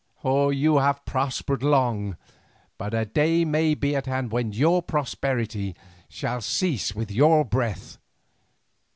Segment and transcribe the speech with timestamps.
[0.23, 2.17] You have prospered long,
[2.79, 5.75] but a day may be at hand when your prosperity
[6.09, 7.99] shall cease with your breath.